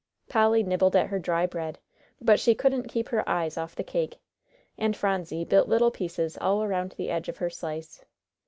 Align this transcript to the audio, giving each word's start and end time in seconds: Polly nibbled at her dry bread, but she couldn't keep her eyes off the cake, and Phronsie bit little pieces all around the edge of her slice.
Polly 0.27 0.63
nibbled 0.63 0.95
at 0.95 1.05
her 1.09 1.19
dry 1.19 1.45
bread, 1.45 1.77
but 2.19 2.39
she 2.39 2.55
couldn't 2.55 2.89
keep 2.89 3.09
her 3.09 3.23
eyes 3.29 3.55
off 3.55 3.75
the 3.75 3.83
cake, 3.83 4.19
and 4.75 4.97
Phronsie 4.97 5.45
bit 5.45 5.67
little 5.69 5.91
pieces 5.91 6.39
all 6.41 6.63
around 6.63 6.93
the 6.97 7.11
edge 7.11 7.29
of 7.29 7.37
her 7.37 7.51
slice. 7.51 8.03